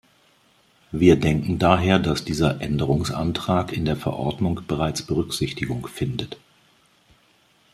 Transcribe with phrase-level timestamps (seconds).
[0.91, 6.39] Wir denken daher, dass dieser Änderungsantrag in der Verordnung bereits Berücksichtigung findet.